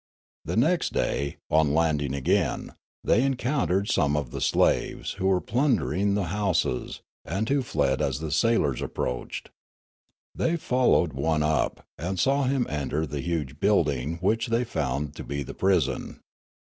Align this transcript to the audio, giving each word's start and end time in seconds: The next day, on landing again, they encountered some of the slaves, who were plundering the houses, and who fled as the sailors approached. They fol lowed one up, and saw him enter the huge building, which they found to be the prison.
The 0.45 0.57
next 0.57 0.93
day, 0.93 1.37
on 1.51 1.75
landing 1.75 2.15
again, 2.15 2.73
they 3.03 3.21
encountered 3.21 3.87
some 3.87 4.17
of 4.17 4.31
the 4.31 4.41
slaves, 4.41 5.11
who 5.19 5.27
were 5.27 5.39
plundering 5.39 6.15
the 6.15 6.29
houses, 6.33 7.01
and 7.23 7.47
who 7.47 7.61
fled 7.61 8.01
as 8.01 8.17
the 8.19 8.31
sailors 8.31 8.81
approached. 8.81 9.51
They 10.33 10.57
fol 10.57 10.93
lowed 10.93 11.13
one 11.13 11.43
up, 11.43 11.85
and 11.99 12.19
saw 12.19 12.45
him 12.45 12.65
enter 12.67 13.05
the 13.05 13.21
huge 13.21 13.59
building, 13.59 14.17
which 14.21 14.47
they 14.47 14.63
found 14.63 15.15
to 15.17 15.23
be 15.23 15.43
the 15.43 15.53
prison. 15.53 16.21